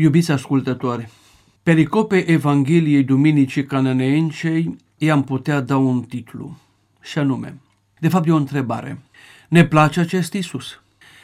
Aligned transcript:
Iubiți 0.00 0.30
ascultători, 0.30 1.08
pericope 1.62 2.30
Evangheliei 2.30 3.04
Duminicii 3.04 3.64
Cananeencei 3.64 4.76
i-am 4.98 5.24
putea 5.24 5.60
da 5.60 5.76
un 5.76 6.02
titlu, 6.02 6.58
și 7.00 7.18
anume, 7.18 7.60
de 8.00 8.08
fapt 8.08 8.26
e 8.26 8.32
o 8.32 8.36
întrebare. 8.36 9.02
Ne 9.48 9.64
place 9.64 10.00
acest 10.00 10.32
Isus? 10.32 10.82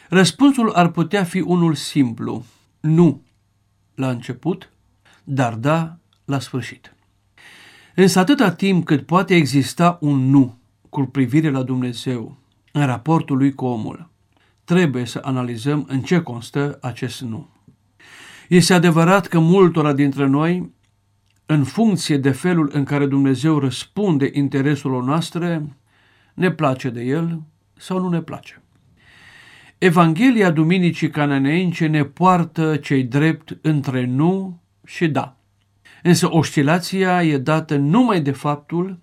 Răspunsul 0.09 0.71
ar 0.71 0.89
putea 0.89 1.25
fi 1.25 1.41
unul 1.41 1.75
simplu, 1.75 2.45
nu 2.81 3.23
la 3.95 4.11
început, 4.11 4.71
dar 5.25 5.55
da 5.55 5.97
la 6.25 6.39
sfârșit. 6.39 6.95
Însă 7.95 8.19
atâta 8.19 8.53
timp 8.53 8.85
cât 8.85 9.07
poate 9.07 9.35
exista 9.35 9.99
un 10.01 10.31
nu 10.31 10.59
cu 10.89 11.03
privire 11.03 11.51
la 11.51 11.63
Dumnezeu 11.63 12.37
în 12.73 12.87
raportul 12.87 13.37
lui 13.37 13.55
cu 13.55 13.65
omul, 13.65 14.11
trebuie 14.65 15.05
să 15.05 15.21
analizăm 15.25 15.85
în 15.89 16.03
ce 16.03 16.21
constă 16.21 16.79
acest 16.81 17.21
nu. 17.21 17.53
Este 18.49 18.75
adevărat 18.75 19.27
că 19.27 19.39
multora 19.39 19.93
dintre 19.93 20.27
noi, 20.27 20.73
în 21.47 21.65
funcție 21.65 22.17
de 22.17 22.31
felul 22.31 22.71
în 22.73 22.85
care 22.85 23.07
Dumnezeu 23.07 23.59
răspunde 23.59 24.31
intereselor 24.33 25.03
noastre, 25.03 25.77
ne 26.35 26.51
place 26.51 26.91
de 26.91 27.03
El 27.03 27.43
sau 27.77 28.01
nu 28.01 28.09
ne 28.09 28.21
place. 28.21 28.63
Evanghelia 29.79 30.51
Duminicii 30.51 31.11
Cananeence 31.11 31.87
ne 31.87 32.05
poartă 32.05 32.77
cei 32.77 33.03
drept 33.03 33.59
între 33.61 34.07
nu 34.07 34.61
și 34.85 35.09
da. 35.09 35.37
Însă 36.03 36.29
oscilația 36.33 37.23
e 37.23 37.39
dată 37.39 37.77
numai 37.77 38.21
de 38.21 38.31
faptul 38.31 38.99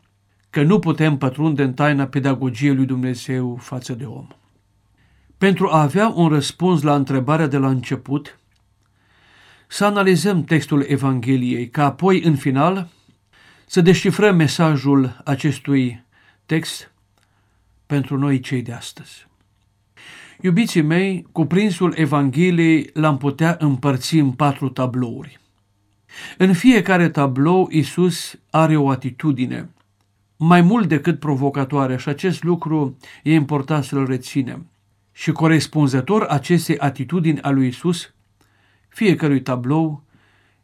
că 0.49 0.63
nu 0.63 0.79
putem 0.79 1.17
pătrunde 1.17 1.63
în 1.63 1.73
taina 1.73 2.05
pedagogiei 2.05 2.75
lui 2.75 2.85
Dumnezeu 2.85 3.55
față 3.55 3.93
de 3.93 4.05
om. 4.05 4.27
Pentru 5.37 5.67
a 5.69 5.81
avea 5.81 6.07
un 6.07 6.27
răspuns 6.27 6.81
la 6.81 6.95
întrebarea 6.95 7.47
de 7.47 7.57
la 7.57 7.69
început, 7.69 8.39
să 9.71 9.85
analizăm 9.85 10.43
textul 10.43 10.85
Evangheliei, 10.87 11.69
ca 11.69 11.85
apoi, 11.85 12.21
în 12.21 12.35
final, 12.35 12.89
să 13.65 13.81
descifrăm 13.81 14.35
mesajul 14.35 15.21
acestui 15.25 16.03
text 16.45 16.91
pentru 17.85 18.17
noi 18.17 18.39
cei 18.39 18.61
de 18.61 18.71
astăzi. 18.71 19.27
Iubiții 20.41 20.81
mei, 20.81 21.27
cuprinsul 21.31 21.93
Evangheliei 21.97 22.89
l-am 22.93 23.17
putea 23.17 23.55
împărți 23.59 24.15
în 24.17 24.31
patru 24.31 24.69
tablouri. 24.69 25.39
În 26.37 26.53
fiecare 26.53 27.09
tablou 27.09 27.67
Isus 27.71 28.39
are 28.49 28.77
o 28.77 28.89
atitudine, 28.89 29.69
mai 30.37 30.61
mult 30.61 30.87
decât 30.87 31.19
provocatoare 31.19 31.97
și 31.97 32.09
acest 32.09 32.43
lucru 32.43 32.97
e 33.23 33.33
important 33.33 33.83
să-l 33.83 34.05
reținem. 34.05 34.69
Și 35.11 35.31
corespunzător 35.31 36.23
acestei 36.23 36.77
atitudini 36.77 37.41
a 37.41 37.49
lui 37.49 37.67
Isus, 37.67 38.13
fiecărui 38.91 39.41
tablou 39.41 40.03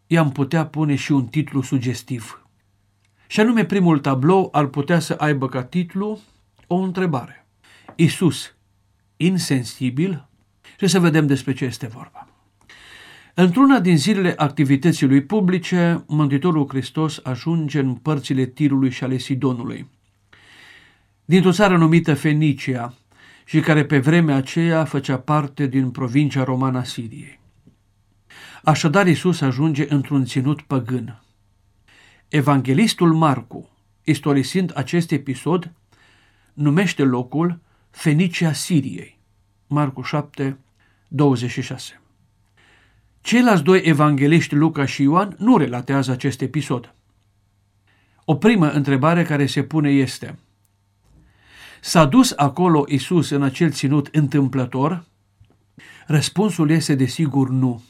i-am 0.08 0.31
putea 0.31 0.66
pune 0.66 0.95
și 0.95 1.11
un 1.11 1.25
titlu 1.25 1.61
sugestiv. 1.61 2.45
Și 3.28 3.39
anume 3.39 3.66
primul 3.66 4.00
tablou 4.00 4.50
ar 4.52 4.66
putea 4.66 5.00
să 5.00 5.14
aibă 5.14 5.50
ca 5.50 5.64
titlu 5.64 6.19
o 6.67 6.75
întrebare. 6.75 7.47
Isus, 7.95 8.56
insensibil? 9.17 10.28
Și 10.80 10.88
să 10.88 11.00
vedem 11.00 11.28
despre 11.28 11.53
ce 11.53 11.66
este 11.66 11.88
vorba. 11.88 12.28
Într-una 13.34 13.80
din 13.80 13.97
zilele 13.97 14.34
activității 14.38 15.08
lui 15.08 15.23
publice, 15.23 16.03
Mântuitorul 16.08 16.67
Hristos 16.67 17.19
ajunge 17.23 17.80
în 17.80 17.95
părțile 17.95 18.45
Tirului 18.45 18.89
și 18.89 19.03
ale 19.03 19.17
Sidonului. 19.17 19.89
Dintr-o 21.25 21.52
țară 21.52 21.78
numită 21.78 22.14
Fenicia 22.14 22.94
și 23.45 23.59
care 23.59 23.86
pe 23.86 24.00
vremea 24.00 24.36
aceea 24.36 24.86
făcea 24.86 25.17
parte 25.17 25.67
din 25.67 25.89
provincia 25.89 26.44
romană 26.44 26.78
a 26.78 26.84
Siriei. 26.84 27.39
Așadar 28.68 29.08
Iisus 29.08 29.42
ajunge 29.42 29.86
într-un 29.90 30.26
ținut 30.26 30.62
păgân. 30.62 31.22
Evanghelistul 32.28 33.14
Marcu, 33.14 33.70
istorisind 34.04 34.72
acest 34.76 35.12
episod, 35.12 35.72
numește 36.54 37.03
locul 37.03 37.59
Fenicia 37.90 38.53
Siriei. 38.53 39.19
Marcu 39.68 40.02
7, 40.02 40.58
26. 41.08 42.02
Ceilalți 43.22 43.64
doi 43.64 43.81
evangeliști, 43.84 44.56
Luca 44.56 44.86
și 44.86 45.02
Ioan, 45.02 45.36
nu 45.40 45.58
relatează 45.58 46.12
acest 46.12 46.41
episod. 46.41 46.94
O 48.25 48.36
primă 48.36 48.70
întrebare 48.72 49.24
care 49.24 49.46
se 49.46 49.64
pune 49.64 49.90
este 49.90 50.40
S-a 51.81 52.06
dus 52.06 52.34
acolo 52.36 52.84
Isus 52.88 53.30
în 53.30 53.44
acel 53.44 53.72
ținut 53.72 54.09
întâmplător? 54.12 55.06
Răspunsul 56.08 56.70
este 56.70 56.96
desigur 56.96 57.50
nu. 57.50 57.84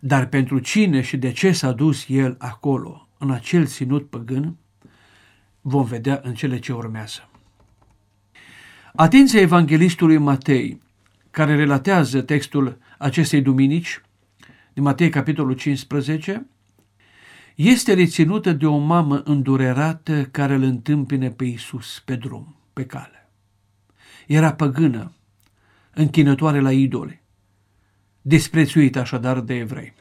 Dar 0.00 0.26
pentru 0.26 0.58
cine 0.58 1.00
și 1.00 1.16
de 1.16 1.32
ce 1.32 1.52
s-a 1.52 1.72
dus 1.72 2.04
el 2.08 2.36
acolo, 2.38 3.08
în 3.18 3.30
acel 3.30 3.66
ținut 3.66 4.10
păgân, 4.10 4.56
vom 5.60 5.84
vedea 5.84 6.20
în 6.22 6.34
cele 6.34 6.58
ce 6.58 6.72
urmează. 6.72 7.28
Atenția 8.94 9.40
evanghelistului 9.40 10.18
Matei, 10.18 10.80
care 11.30 11.56
relatează 11.56 12.20
textul 12.22 12.78
acestei 12.98 13.42
duminici, 13.42 14.00
din 14.72 14.82
Matei 14.82 15.08
capitolul 15.08 15.54
15, 15.54 16.46
este 17.54 17.94
reținută 17.94 18.52
de 18.52 18.66
o 18.66 18.76
mamă 18.76 19.22
îndurerată 19.24 20.24
care 20.24 20.54
îl 20.54 20.62
întâmpine 20.62 21.30
pe 21.30 21.44
Isus 21.44 22.02
pe 22.04 22.16
drum, 22.16 22.56
pe 22.72 22.86
cale. 22.86 23.30
Era 24.26 24.52
păgână, 24.52 25.12
închinătoare 25.94 26.60
la 26.60 26.72
idole, 26.72 27.22
desprețuită 28.22 29.00
așadar 29.00 29.40
de 29.40 29.54
evrei. 29.54 29.94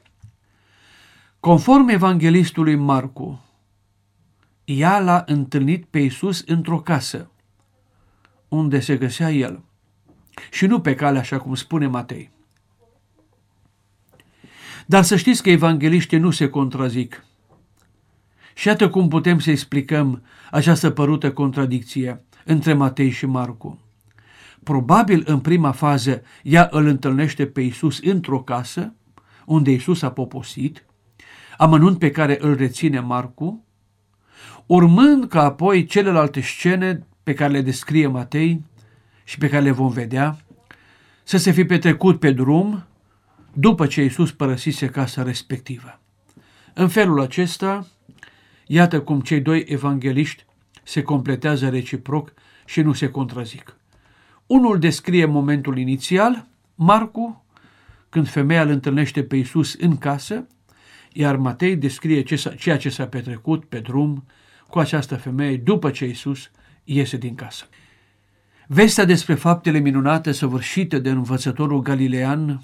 Conform 1.40 1.88
evanghelistului 1.88 2.76
Marcu, 2.76 3.42
ea 4.66 5.00
l-a 5.00 5.24
întâlnit 5.26 5.86
pe 5.86 6.00
Isus 6.00 6.44
într-o 6.46 6.80
casă, 6.80 7.32
unde 8.48 8.80
se 8.80 8.98
găsea 8.98 9.32
el, 9.32 9.64
și 10.52 10.66
nu 10.66 10.82
pe 10.82 10.96
cale 10.96 11.20
așa 11.20 11.40
cum 11.40 11.56
spune 11.56 11.88
Matei. 11.88 12.32
Dar 14.86 15.04
să 15.04 15.16
știți 15.16 15.44
că 15.44 15.50
evangeliștii 15.50 16.18
nu 16.18 16.32
se 16.32 16.50
contrazic. 16.50 17.24
Și 18.54 18.68
iată 18.68 18.90
cum 18.90 19.08
putem 19.08 19.40
să 19.40 19.52
explicăm 19.52 20.24
această 20.52 20.90
părută 20.90 21.32
contradicție 21.32 22.24
între 22.46 22.74
Matei 22.74 23.10
și 23.10 23.26
Marcu. 23.26 23.87
Probabil 24.68 25.24
în 25.26 25.40
prima 25.40 25.72
fază 25.72 26.22
ea 26.44 26.68
îl 26.72 26.86
întâlnește 26.86 27.46
pe 27.46 27.62
Isus 27.62 28.00
într-o 28.04 28.42
casă, 28.42 28.94
unde 29.46 29.72
Isus 29.72 30.02
a 30.02 30.12
poposit, 30.12 30.86
amănunt 31.58 32.00
pe 32.00 32.12
care 32.12 32.38
îl 32.40 32.56
reține 32.56 33.00
Marcu, 33.00 33.66
urmând 34.66 35.28
ca 35.28 35.44
apoi 35.44 35.86
celelalte 35.86 36.42
scene 36.42 37.08
pe 37.24 37.34
care 37.34 37.52
le 37.52 37.62
descrie 37.62 38.08
Matei 38.08 38.64
și 39.24 39.38
pe 39.38 39.50
care 39.50 39.64
le 39.64 39.72
vom 39.72 39.90
vedea, 39.90 40.38
să 41.24 41.38
se 41.38 41.52
fi 41.52 41.66
petrecut 41.66 42.20
pe 42.20 42.32
drum 42.32 42.86
după 43.54 43.88
ce 43.88 44.02
Iisus 44.02 44.32
părăsise 44.32 44.88
casa 44.88 45.24
respectivă. 45.24 46.00
În 46.74 46.88
felul 46.88 47.22
acesta, 47.22 47.88
iată 48.66 49.02
cum 49.02 49.22
cei 49.22 49.42
doi 49.42 49.66
evangeliști 49.68 50.46
se 50.84 51.02
completează 51.02 51.70
reciproc 51.70 52.34
și 52.66 52.82
nu 52.82 52.94
se 52.94 53.10
contrazic. 53.10 53.78
Unul 54.48 54.80
descrie 54.80 55.26
momentul 55.26 55.78
inițial, 55.78 56.48
Marcu, 56.76 57.46
când 58.10 58.30
femeia 58.30 58.62
îl 58.62 58.70
întâlnește 58.70 59.24
pe 59.24 59.36
Iisus 59.36 59.74
în 59.74 59.98
casă, 59.98 60.48
iar 61.14 61.36
Matei 61.36 61.76
descrie 61.76 62.24
ceea 62.58 62.78
ce 62.78 62.90
s-a 62.90 63.08
petrecut 63.08 63.66
pe 63.66 63.80
drum 63.80 64.26
cu 64.70 64.80
această 64.80 65.16
femeie 65.16 65.58
după 65.58 65.92
ce 65.92 66.06
Iisus 66.06 66.52
iese 66.84 67.18
din 67.18 67.36
casă. 67.36 67.66
Vestea 68.68 69.06
despre 69.06 69.36
faptele 69.36 69.80
minunate 69.80 70.32
săvârșite 70.32 71.00
de 71.00 71.10
învățătorul 71.10 71.82
galilean 71.82 72.64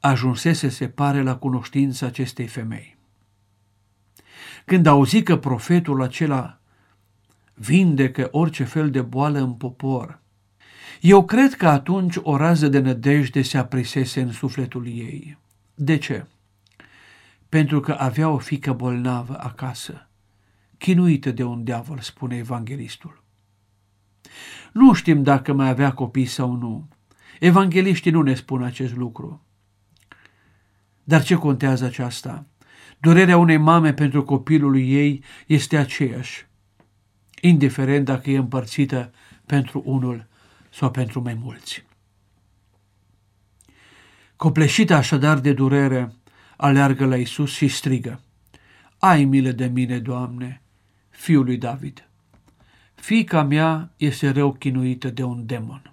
ajunsese, 0.00 0.68
se 0.68 0.88
pare, 0.88 1.22
la 1.22 1.36
cunoștința 1.36 2.06
acestei 2.06 2.46
femei. 2.46 2.96
Când 4.64 4.86
auzi 4.86 5.22
că 5.22 5.36
profetul 5.36 6.02
acela 6.02 6.60
vindecă 7.54 8.28
orice 8.30 8.64
fel 8.64 8.90
de 8.90 9.00
boală 9.00 9.38
în 9.38 9.52
popor, 9.52 10.20
eu 11.00 11.24
cred 11.24 11.54
că 11.54 11.68
atunci 11.68 12.16
o 12.22 12.36
rază 12.36 12.68
de 12.68 12.78
nădejde 12.78 13.42
se 13.42 13.58
aprisese 13.58 14.20
în 14.20 14.32
sufletul 14.32 14.86
ei. 14.86 15.38
De 15.74 15.96
ce? 15.96 16.26
Pentru 17.48 17.80
că 17.80 17.92
avea 17.92 18.28
o 18.28 18.38
fică 18.38 18.72
bolnavă 18.72 19.38
acasă, 19.40 20.08
chinuită 20.78 21.30
de 21.30 21.44
un 21.44 21.64
diavol, 21.64 21.98
spune 21.98 22.36
evanghelistul. 22.36 23.22
Nu 24.72 24.92
știm 24.92 25.22
dacă 25.22 25.52
mai 25.52 25.68
avea 25.68 25.92
copii 25.92 26.26
sau 26.26 26.52
nu. 26.52 26.88
Evangeliștii 27.40 28.10
nu 28.10 28.22
ne 28.22 28.34
spun 28.34 28.62
acest 28.62 28.96
lucru. 28.96 29.42
Dar 31.04 31.22
ce 31.22 31.34
contează 31.34 31.84
aceasta? 31.84 32.46
Durerea 33.00 33.36
unei 33.36 33.56
mame 33.56 33.92
pentru 33.92 34.24
copilul 34.24 34.78
ei 34.78 35.22
este 35.46 35.76
aceeași, 35.76 36.46
indiferent 37.40 38.04
dacă 38.04 38.30
e 38.30 38.36
împărțită 38.36 39.12
pentru 39.46 39.82
unul 39.84 40.26
sau 40.70 40.90
pentru 40.90 41.20
mai 41.20 41.34
mulți. 41.34 41.84
Copleșită 44.36 44.94
așadar 44.94 45.38
de 45.38 45.52
durere, 45.52 46.12
aleargă 46.56 47.06
la 47.06 47.16
Isus 47.16 47.52
și 47.52 47.68
strigă, 47.68 48.20
Ai 48.98 49.24
milă 49.24 49.50
de 49.50 49.66
mine, 49.66 49.98
Doamne, 49.98 50.62
fiul 51.08 51.44
lui 51.44 51.56
David. 51.56 52.08
Fica 52.94 53.42
mea 53.42 53.92
este 53.96 54.30
rău 54.30 54.52
chinuită 54.52 55.10
de 55.10 55.22
un 55.22 55.46
demon. 55.46 55.92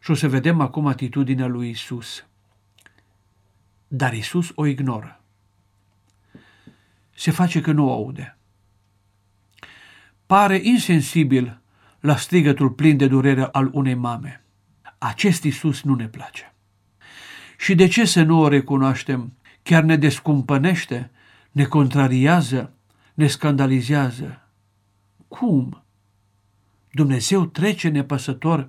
Și 0.00 0.10
o 0.10 0.14
să 0.14 0.28
vedem 0.28 0.60
acum 0.60 0.86
atitudinea 0.86 1.46
lui 1.46 1.70
Isus. 1.70 2.26
Dar 3.88 4.12
Isus 4.12 4.52
o 4.54 4.66
ignoră. 4.66 5.20
Se 7.14 7.30
face 7.30 7.60
că 7.60 7.72
nu 7.72 7.88
o 7.88 7.92
aude. 7.92 8.36
Pare 10.26 10.60
insensibil 10.62 11.60
la 12.00 12.16
strigătul 12.16 12.70
plin 12.70 12.96
de 12.96 13.06
durere 13.06 13.42
al 13.42 13.70
unei 13.72 13.94
mame. 13.94 14.44
Acest 14.98 15.42
Isus 15.42 15.82
nu 15.82 15.94
ne 15.94 16.08
place. 16.08 16.54
Și 17.58 17.74
de 17.74 17.86
ce 17.86 18.04
să 18.04 18.22
nu 18.22 18.40
o 18.40 18.48
recunoaștem? 18.48 19.32
Chiar 19.62 19.82
ne 19.82 19.96
descumpănește, 19.96 21.10
ne 21.50 21.64
contrariază, 21.64 22.72
ne 23.14 23.26
scandalizează. 23.26 24.48
Cum? 25.28 25.82
Dumnezeu 26.90 27.46
trece 27.46 27.88
nepăsător 27.88 28.68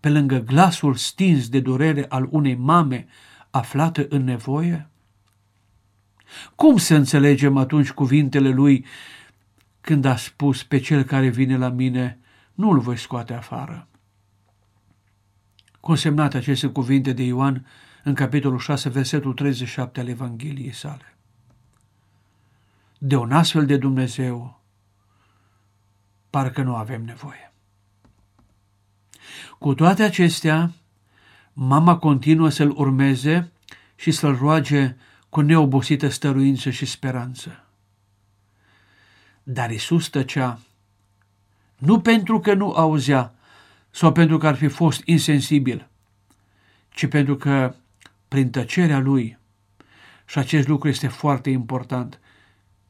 pe 0.00 0.08
lângă 0.08 0.38
glasul 0.38 0.94
stins 0.94 1.48
de 1.48 1.60
durere 1.60 2.06
al 2.08 2.28
unei 2.30 2.54
mame 2.54 3.06
aflată 3.50 4.06
în 4.08 4.24
nevoie? 4.24 4.88
Cum 6.54 6.76
să 6.76 6.94
înțelegem 6.94 7.56
atunci 7.56 7.90
cuvintele 7.90 8.48
lui 8.48 8.84
când 9.80 10.04
a 10.04 10.16
spus 10.16 10.62
pe 10.62 10.78
cel 10.78 11.02
care 11.02 11.28
vine 11.28 11.56
la 11.56 11.68
mine, 11.68 12.18
nu-l 12.60 12.78
voi 12.78 12.96
scoate 12.96 13.34
afară? 13.34 13.88
Consemnate 15.80 16.36
aceste 16.36 16.68
cuvinte 16.68 17.12
de 17.12 17.22
Ioan 17.22 17.66
în 18.04 18.14
capitolul 18.14 18.58
6, 18.58 18.88
versetul 18.88 19.32
37 19.32 20.00
al 20.00 20.08
Evangheliei 20.08 20.72
sale. 20.72 21.16
De 22.98 23.16
un 23.16 23.32
astfel 23.32 23.66
de 23.66 23.76
Dumnezeu, 23.76 24.60
parcă 26.30 26.62
nu 26.62 26.74
avem 26.74 27.04
nevoie. 27.04 27.52
Cu 29.58 29.74
toate 29.74 30.02
acestea, 30.02 30.72
mama 31.52 31.98
continuă 31.98 32.48
să-l 32.48 32.70
urmeze 32.76 33.52
și 33.94 34.10
să-l 34.10 34.36
roage 34.36 34.96
cu 35.28 35.40
neobosită 35.40 36.08
stăruință 36.08 36.70
și 36.70 36.84
speranță. 36.84 37.64
Dar 39.42 39.70
Isus 39.70 40.08
tăcea, 40.08 40.60
nu 41.80 42.00
pentru 42.00 42.40
că 42.40 42.54
nu 42.54 42.72
auzea 42.72 43.34
sau 43.90 44.12
pentru 44.12 44.38
că 44.38 44.46
ar 44.46 44.54
fi 44.54 44.68
fost 44.68 45.02
insensibil, 45.04 45.88
ci 46.88 47.06
pentru 47.06 47.36
că 47.36 47.74
prin 48.28 48.50
tăcerea 48.50 48.98
lui, 48.98 49.38
și 50.26 50.38
acest 50.38 50.68
lucru 50.68 50.88
este 50.88 51.08
foarte 51.08 51.50
important, 51.50 52.20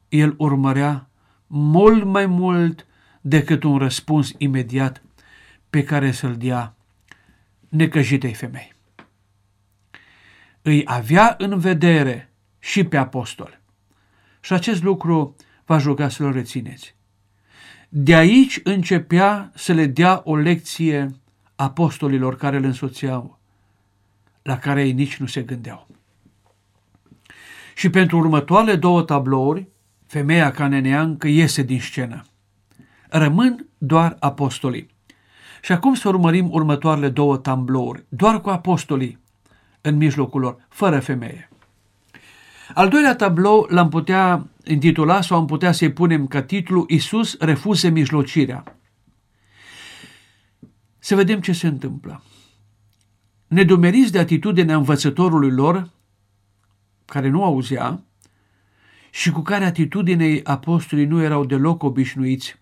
el 0.09 0.33
urmărea 0.37 1.09
mult 1.47 2.03
mai 2.03 2.25
mult 2.25 2.85
decât 3.21 3.63
un 3.63 3.77
răspuns 3.77 4.33
imediat 4.37 5.01
pe 5.69 5.83
care 5.83 6.11
să-l 6.11 6.37
dea 6.37 6.75
necăjitei 7.69 8.33
femei. 8.33 8.73
Îi 10.61 10.81
avea 10.85 11.35
în 11.37 11.59
vedere 11.59 12.31
și 12.59 12.83
pe 12.83 12.97
apostol. 12.97 13.59
Și 14.39 14.53
acest 14.53 14.83
lucru 14.83 15.35
va 15.65 15.77
juca 15.77 16.09
să-l 16.09 16.31
rețineți. 16.31 16.95
De 17.93 18.15
aici 18.15 18.59
începea 18.63 19.51
să 19.55 19.73
le 19.73 19.85
dea 19.85 20.21
o 20.23 20.35
lecție 20.35 21.15
apostolilor 21.55 22.35
care 22.35 22.57
îl 22.57 22.63
însoțeau, 22.63 23.39
la 24.41 24.57
care 24.57 24.83
ei 24.83 24.91
nici 24.91 25.17
nu 25.17 25.25
se 25.25 25.41
gândeau. 25.41 25.87
Și 27.75 27.89
pentru 27.89 28.17
următoarele 28.17 28.75
două 28.75 29.01
tablouri, 29.01 29.67
femeia 30.05 30.51
caneneancă 30.51 31.27
iese 31.27 31.61
din 31.61 31.79
scenă. 31.79 32.21
Rămân 33.09 33.67
doar 33.77 34.15
apostolii. 34.19 34.89
Și 35.61 35.71
acum 35.71 35.93
să 35.93 36.07
urmărim 36.07 36.51
următoarele 36.51 37.09
două 37.09 37.37
tablouri, 37.37 38.05
doar 38.09 38.41
cu 38.41 38.49
apostolii 38.49 39.19
în 39.81 39.95
mijlocul 39.95 40.41
lor, 40.41 40.65
fără 40.69 40.99
femeie. 40.99 41.49
Al 42.73 42.89
doilea 42.89 43.15
tablou 43.15 43.67
l-am 43.69 43.89
putea 43.89 44.47
intitula 44.65 45.21
sau 45.21 45.37
am 45.37 45.45
putea 45.45 45.71
să-i 45.71 45.93
punem 45.93 46.27
ca 46.27 46.41
titlu 46.41 46.85
Isus 46.87 47.37
refuse 47.39 47.89
mijlocirea. 47.89 48.79
Să 50.99 51.15
vedem 51.15 51.41
ce 51.41 51.51
se 51.51 51.67
întâmplă. 51.67 52.23
Nedumeriți 53.47 54.11
de 54.11 54.19
atitudinea 54.19 54.75
învățătorului 54.75 55.51
lor, 55.51 55.89
care 57.05 57.29
nu 57.29 57.43
auzea, 57.43 58.03
și 59.09 59.31
cu 59.31 59.41
care 59.41 59.65
atitudinei 59.65 60.43
apostolii 60.43 61.05
nu 61.05 61.21
erau 61.21 61.45
deloc 61.45 61.83
obișnuiți, 61.83 62.55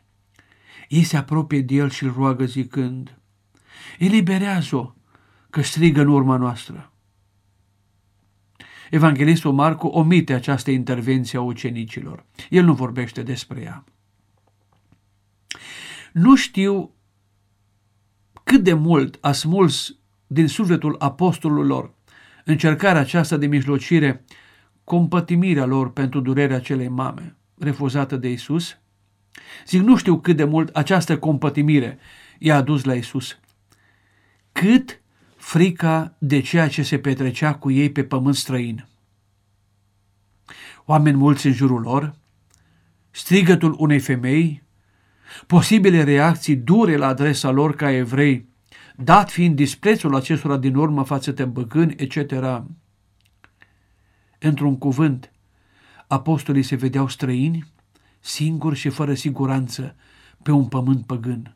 ei 0.88 1.04
se 1.04 1.18
apropie 1.18 1.62
de 1.62 1.76
el 1.76 1.90
și 1.90 2.04
îl 2.04 2.14
roagă 2.14 2.46
zicând, 2.46 3.18
eliberează-o, 4.00 4.94
că 5.50 5.62
strigă 5.62 6.02
în 6.02 6.08
urma 6.08 6.38
noastră. 6.38 6.94
Evanghelistul 8.90 9.54
Marcu 9.54 9.88
omite 9.88 10.34
această 10.34 10.72
intervenție 10.72 11.38
a 11.38 11.42
ucenicilor. 11.42 12.26
El 12.50 12.64
nu 12.64 12.74
vorbește 12.74 13.24
despre 13.24 13.62
ea. 13.62 13.84
Nu 16.12 16.36
știu 16.36 16.94
cât 18.44 18.64
de 18.64 18.74
mult 18.74 19.18
a 19.22 19.32
smuls 19.32 19.96
din 20.28 20.48
sufletul 20.48 20.96
apostolilor 21.00 21.94
încercarea 22.46 23.02
aceasta 23.02 23.38
de 23.38 23.46
mijlocire 23.46 24.26
compătimirea 24.84 25.66
lor 25.66 25.92
pentru 25.94 26.20
durerea 26.20 26.60
celei 26.60 26.88
mame 26.88 27.36
refuzată 27.58 28.18
de 28.18 28.32
Isus. 28.32 28.78
Zic, 29.68 29.82
nu 29.82 29.96
știu 29.96 30.20
cât 30.20 30.36
de 30.36 30.44
mult 30.44 30.76
această 30.76 31.18
compătimire 31.18 32.00
i-a 32.40 32.56
adus 32.56 32.84
la 32.84 32.94
Isus. 32.94 33.40
Cât 34.52 35.02
frica 35.50 36.16
de 36.18 36.42
ceea 36.42 36.68
ce 36.68 36.84
se 36.84 37.00
petrecea 37.00 37.56
cu 37.56 37.72
ei 37.72 37.92
pe 37.92 38.04
pământ 38.04 38.36
străin. 38.36 38.88
Oameni 40.86 41.18
mulți 41.18 41.48
în 41.48 41.54
jurul 41.54 41.82
lor, 41.82 42.16
strigătul 43.12 43.76
unei 43.78 44.00
femei, 44.00 44.64
posibile 45.48 46.04
reacții 46.04 46.56
dure 46.56 46.96
la 46.96 47.08
adresa 47.08 47.50
lor 47.50 47.76
ca 47.76 47.92
evrei, 47.92 48.48
dat 48.96 49.32
fiind 49.32 49.56
disprețul 49.56 50.16
acestora 50.16 50.58
din 50.58 50.76
urmă 50.76 51.04
față 51.04 51.32
de 51.32 51.46
băgâni, 51.46 51.96
etc. 51.98 52.64
Într-un 54.40 54.78
cuvânt, 54.78 55.32
apostolii 56.08 56.64
se 56.64 56.76
vedeau 56.76 57.08
străini, 57.08 57.66
singuri 58.20 58.76
și 58.76 58.90
fără 58.90 59.14
siguranță, 59.14 59.96
pe 60.44 60.52
un 60.52 60.68
pământ 60.68 61.06
păgân. 61.06 61.56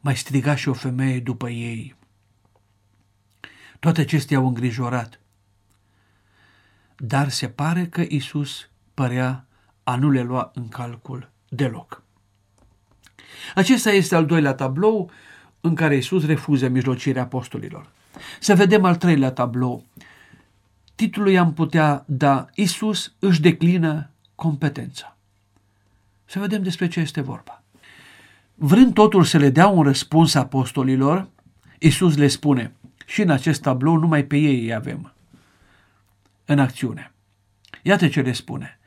Mai 0.00 0.16
striga 0.16 0.54
și 0.54 0.68
o 0.68 0.72
femeie 0.72 1.20
după 1.20 1.48
ei. 1.50 2.02
Toate 3.78 4.00
acestea 4.00 4.36
au 4.36 4.46
îngrijorat. 4.46 5.20
Dar 6.96 7.28
se 7.28 7.48
pare 7.48 7.86
că 7.86 8.04
Isus 8.08 8.68
părea 8.94 9.46
a 9.82 9.96
nu 9.96 10.10
le 10.10 10.22
lua 10.22 10.50
în 10.54 10.68
calcul 10.68 11.30
deloc. 11.48 12.02
Acesta 13.54 13.90
este 13.90 14.14
al 14.14 14.26
doilea 14.26 14.54
tablou 14.54 15.10
în 15.60 15.74
care 15.74 15.96
Isus 15.96 16.26
refuză 16.26 16.68
mijlocirea 16.68 17.22
apostolilor. 17.22 17.90
Să 18.40 18.54
vedem 18.54 18.84
al 18.84 18.96
treilea 18.96 19.30
tablou. 19.30 19.84
Titlul 20.94 21.28
i-am 21.28 21.52
putea 21.52 22.04
da 22.06 22.46
Isus 22.54 23.12
își 23.18 23.40
declină 23.40 24.10
competența. 24.34 25.16
Să 26.24 26.38
vedem 26.38 26.62
despre 26.62 26.88
ce 26.88 27.00
este 27.00 27.20
vorba. 27.20 27.62
Vrând 28.54 28.94
totul 28.94 29.24
să 29.24 29.38
le 29.38 29.50
dea 29.50 29.66
un 29.66 29.82
răspuns 29.82 30.34
apostolilor, 30.34 31.28
Isus 31.78 32.16
le 32.16 32.28
spune, 32.28 32.72
și 33.06 33.22
în 33.22 33.30
acest 33.30 33.62
tablou 33.62 33.96
numai 33.96 34.24
pe 34.24 34.36
ei 34.36 34.60
îi 34.60 34.74
avem 34.74 35.14
în 36.44 36.58
acțiune. 36.58 37.12
Iată 37.82 38.08
ce 38.08 38.20
le 38.20 38.32
spune. 38.32 38.78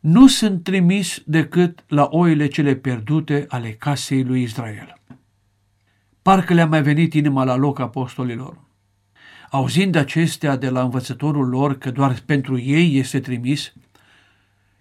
Nu 0.00 0.26
sunt 0.26 0.62
trimis 0.62 1.22
decât 1.26 1.84
la 1.86 2.08
oile 2.10 2.46
cele 2.46 2.74
pierdute 2.74 3.44
ale 3.48 3.72
casei 3.72 4.24
lui 4.24 4.42
Israel. 4.42 5.00
Parcă 6.22 6.54
le-a 6.54 6.66
mai 6.66 6.82
venit 6.82 7.14
inima 7.14 7.44
la 7.44 7.56
loc 7.56 7.78
apostolilor. 7.78 8.66
Auzind 9.50 9.94
acestea 9.94 10.56
de 10.56 10.68
la 10.68 10.82
învățătorul 10.82 11.48
lor 11.48 11.78
că 11.78 11.90
doar 11.90 12.22
pentru 12.26 12.58
ei 12.58 12.96
este 12.98 13.20
trimis, 13.20 13.72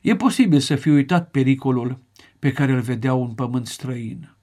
e 0.01 0.15
posibil 0.15 0.60
să 0.60 0.75
fi 0.75 0.89
uitat 0.89 1.31
pericolul 1.31 2.00
pe 2.39 2.51
care 2.51 2.72
îl 2.72 2.79
vedeau 2.79 3.22
un 3.22 3.34
pământ 3.34 3.67
străin. 3.67 4.36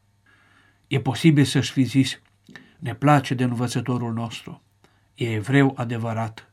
E 0.86 1.00
posibil 1.00 1.44
să-și 1.44 1.72
fi 1.72 1.82
zis, 1.82 2.20
ne 2.78 2.94
place 2.94 3.34
de 3.34 3.44
învățătorul 3.44 4.12
nostru. 4.12 4.62
E 5.14 5.32
evreu 5.32 5.72
adevărat. 5.76 6.50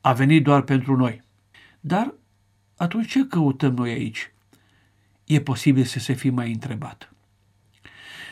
A 0.00 0.12
venit 0.12 0.44
doar 0.44 0.62
pentru 0.62 0.96
noi. 0.96 1.22
Dar 1.80 2.14
atunci 2.76 3.10
ce 3.10 3.26
căutăm 3.26 3.74
noi 3.74 3.90
aici? 3.90 4.32
E 5.24 5.40
posibil 5.40 5.84
să 5.84 5.98
se 5.98 6.12
fi 6.12 6.30
mai 6.30 6.52
întrebat. 6.52 7.12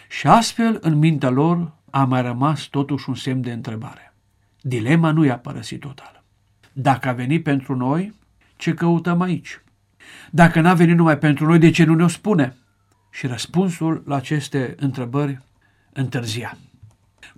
Și 0.08 0.26
astfel, 0.26 0.78
în 0.80 0.94
mintea 0.94 1.28
lor, 1.28 1.72
a 1.90 2.04
mai 2.04 2.22
rămas 2.22 2.62
totuși 2.62 3.08
un 3.08 3.14
semn 3.14 3.40
de 3.40 3.52
întrebare. 3.52 4.14
Dilema 4.60 5.10
nu 5.10 5.24
i-a 5.24 5.38
părăsit 5.38 5.80
total. 5.80 6.22
Dacă 6.72 7.08
a 7.08 7.12
venit 7.12 7.42
pentru 7.42 7.76
noi, 7.76 8.14
ce 8.56 8.74
căutăm 8.74 9.20
aici? 9.20 9.62
Dacă 10.30 10.60
n-a 10.60 10.74
venit 10.74 10.96
numai 10.96 11.18
pentru 11.18 11.46
noi, 11.46 11.58
de 11.58 11.70
ce 11.70 11.84
nu 11.84 11.94
ne-o 11.94 12.08
spune? 12.08 12.56
Și 13.10 13.26
răspunsul 13.26 14.02
la 14.06 14.16
aceste 14.16 14.74
întrebări 14.78 15.42
întârzia. 15.92 16.58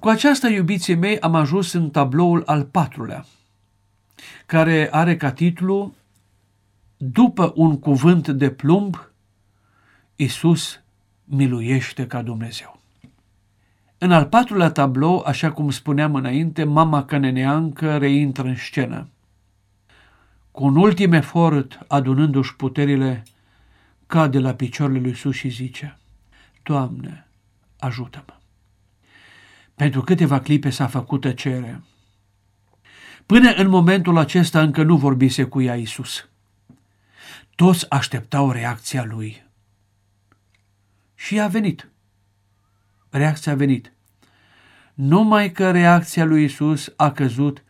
Cu 0.02 0.08
aceasta, 0.08 0.48
iubiții 0.48 0.94
mei, 0.94 1.20
am 1.20 1.34
ajuns 1.34 1.72
în 1.72 1.90
tabloul 1.90 2.42
al 2.46 2.64
patrulea, 2.64 3.24
care 4.46 4.88
are 4.92 5.16
ca 5.16 5.32
titlu 5.32 5.94
După 6.96 7.52
un 7.54 7.78
cuvânt 7.78 8.28
de 8.28 8.50
plumb, 8.50 9.10
Isus 10.16 10.80
miluiește 11.24 12.06
ca 12.06 12.22
Dumnezeu. 12.22 12.80
În 13.98 14.12
al 14.12 14.26
patrulea 14.26 14.70
tablou, 14.70 15.22
așa 15.26 15.52
cum 15.52 15.70
spuneam 15.70 16.14
înainte, 16.14 16.64
mama 16.64 17.04
căneneancă 17.04 17.96
reintră 17.96 18.48
în 18.48 18.56
scenă. 18.56 19.08
Cu 20.50 20.64
un 20.64 20.76
ultim 20.76 21.12
efort, 21.12 21.84
adunându-și 21.86 22.56
puterile, 22.56 23.22
cade 24.06 24.38
la 24.38 24.54
picioarele 24.54 24.98
lui 24.98 25.08
Iisus 25.08 25.34
și 25.34 25.48
zice, 25.48 25.98
Doamne, 26.62 27.26
ajută-mă. 27.78 28.40
Pentru 29.74 30.00
câteva 30.02 30.40
clipe 30.40 30.70
s-a 30.70 30.86
făcut 30.86 31.20
tăcere. 31.20 31.82
Până 33.26 33.50
în 33.50 33.68
momentul 33.68 34.16
acesta 34.16 34.60
încă 34.60 34.82
nu 34.82 34.96
vorbise 34.96 35.44
cu 35.44 35.60
ea 35.60 35.76
Iisus. 35.76 36.28
Toți 37.54 37.90
așteptau 37.90 38.50
reacția 38.50 39.04
lui. 39.04 39.46
Și 41.14 41.40
a 41.40 41.48
venit. 41.48 41.88
Reacția 43.10 43.52
a 43.52 43.54
venit. 43.54 43.92
Numai 44.94 45.52
că 45.52 45.70
reacția 45.70 46.24
lui 46.24 46.44
Isus 46.44 46.92
a 46.96 47.12
căzut 47.12 47.64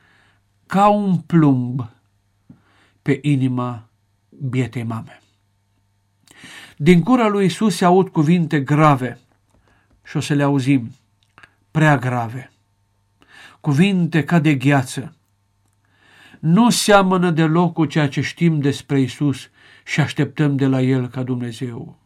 ca 0.66 0.88
un 0.88 1.18
plumb 1.18 1.90
pe 3.02 3.18
inima 3.23 3.88
bietei 4.28 4.82
mame. 4.82 5.23
Din 6.76 7.02
cura 7.02 7.28
lui 7.28 7.44
Isus 7.44 7.76
se 7.76 7.85
aud 7.85 8.09
cuvinte 8.09 8.61
grave 8.61 9.18
și 10.02 10.16
o 10.16 10.21
să 10.21 10.35
le 10.35 10.42
auzim, 10.42 10.94
prea 11.73 11.97
grave. 11.97 12.52
Cuvinte 13.61 14.25
ca 14.25 14.38
de 14.38 14.55
gheață. 14.55 15.17
Nu 16.41 16.71
seamănă 16.71 17.31
deloc 17.31 17.73
cu 17.73 17.85
ceea 17.85 18.09
ce 18.09 18.21
știm 18.21 18.61
despre 18.61 19.00
Isus 19.00 19.50
și 19.85 20.00
așteptăm 20.00 20.57
de 20.57 20.67
la 20.67 20.81
El 20.81 21.09
ca 21.09 21.23
Dumnezeu. 21.23 22.00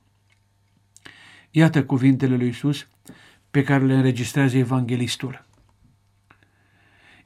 Iată 1.50 1.84
cuvintele 1.84 2.36
lui 2.36 2.48
Isus 2.48 2.88
pe 3.50 3.62
care 3.62 3.84
le 3.84 3.94
înregistrează 3.94 4.56
evanghelistul. 4.56 5.46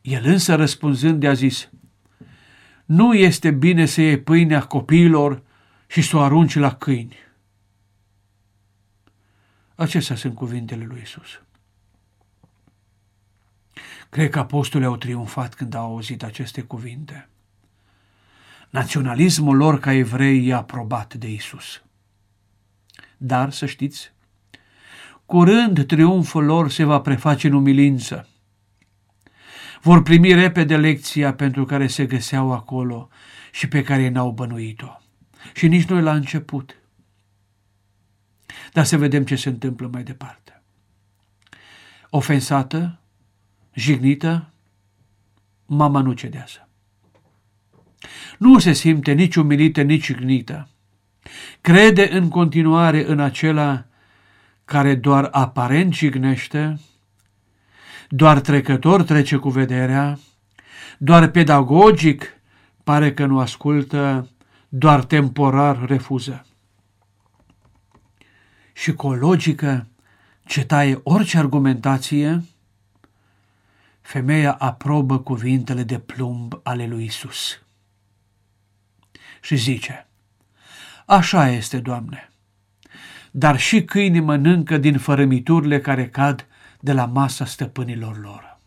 El 0.00 0.25
însă 0.25 0.54
răspunzând 0.54 1.25
a 1.25 1.32
zis, 1.32 1.70
nu 2.85 3.14
este 3.14 3.50
bine 3.50 3.87
să 3.87 4.00
iei 4.00 4.20
pâinea 4.20 4.62
copiilor 4.62 5.42
și 5.87 6.02
să 6.02 6.16
o 6.16 6.20
arunci 6.20 6.54
la 6.54 6.75
câini. 6.75 7.16
Acestea 9.75 10.16
sunt 10.16 10.35
cuvintele 10.35 10.85
lui 10.85 11.00
Isus. 11.02 11.42
Cred 14.11 14.31
că 14.31 14.38
apostolii 14.38 14.87
au 14.87 14.97
triumfat 14.97 15.55
când 15.55 15.75
au 15.75 15.85
auzit 15.85 16.23
aceste 16.23 16.62
cuvinte. 16.62 17.29
Naționalismul 18.71 19.57
lor 19.57 19.81
ca 19.81 19.93
evrei 19.93 20.47
i-a 20.47 20.57
aprobat 20.57 21.14
de 21.14 21.31
Isus. 21.31 21.83
Dar, 23.17 23.50
să 23.50 23.67
știți, 23.67 24.12
curând 25.26 25.87
triumful 25.87 26.45
lor 26.45 26.71
se 26.71 26.85
va 26.85 27.00
preface 27.00 27.47
în 27.47 27.52
umilință. 27.52 28.29
Vor 29.83 30.02
primi 30.02 30.33
repede 30.33 30.76
lecția 30.76 31.35
pentru 31.35 31.64
care 31.64 31.87
se 31.87 32.07
găseau 32.07 32.52
acolo 32.52 33.09
și 33.52 33.69
pe 33.69 33.83
care 33.83 34.09
n-au 34.09 34.31
bănuit-o. 34.31 35.00
Și 35.55 35.69
nici 35.69 35.87
noi 35.87 36.02
la 36.02 36.14
început. 36.14 36.76
Dar 38.73 38.85
să 38.85 38.97
vedem 38.97 39.25
ce 39.25 39.37
se 39.37 39.49
întâmplă 39.49 39.88
mai 39.93 40.02
departe. 40.02 40.62
Ofensată, 42.11 43.00
jignită, 43.80 44.52
mama 45.66 46.00
nu 46.00 46.12
cedează. 46.12 46.68
Nu 48.38 48.58
se 48.58 48.72
simte 48.72 49.12
nici 49.12 49.37
umilită, 49.37 49.82
nici 49.82 50.04
jignită. 50.04 50.68
Crede 51.60 52.08
în 52.12 52.28
continuare 52.28 53.06
în 53.06 53.20
acela 53.20 53.84
care 54.64 54.94
doar 54.94 55.28
aparent 55.30 55.94
jignește, 55.94 56.80
doar 58.08 58.40
trecător 58.40 59.02
trece 59.02 59.37
cu 59.37 59.49
vederea, 59.49 60.18
doar 60.99 61.30
pedagogic 61.30 62.34
pare 62.84 63.14
că 63.14 63.26
nu 63.26 63.38
ascultă, 63.38 64.28
doar 64.68 65.04
temporar 65.04 65.84
refuză. 65.84 66.44
Și 68.72 68.92
cu 68.92 69.06
o 69.06 69.14
logică 69.14 69.87
ce 70.44 70.64
taie 70.64 71.00
orice 71.02 71.38
argumentație, 71.38 72.44
femeia 74.11 74.52
aprobă 74.52 75.19
cuvintele 75.19 75.83
de 75.83 75.99
plumb 75.99 76.61
ale 76.62 76.87
lui 76.87 77.05
Isus. 77.05 77.62
Și 79.40 79.57
zice, 79.57 80.07
Așa 81.07 81.49
este, 81.49 81.79
Doamne, 81.79 82.31
dar 83.31 83.59
și 83.59 83.85
câinii 83.85 84.21
mănâncă 84.21 84.76
din 84.76 84.99
fărămiturile 84.99 85.81
care 85.81 86.09
cad 86.09 86.47
de 86.81 86.93
la 86.93 87.07
masa 87.07 87.45
stăpânilor 87.45 88.21
lor. 88.21 88.59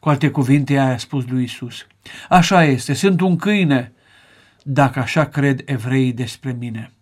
Cu 0.00 0.08
alte 0.08 0.30
cuvinte, 0.30 0.72
ea 0.72 0.92
a 0.92 0.96
spus 0.96 1.26
lui 1.26 1.42
Isus, 1.42 1.86
așa 2.28 2.64
este, 2.64 2.94
sunt 2.94 3.20
un 3.20 3.36
câine, 3.36 3.92
dacă 4.62 4.98
așa 4.98 5.24
cred 5.24 5.62
evreii 5.64 6.12
despre 6.12 6.52
mine. 6.52 6.92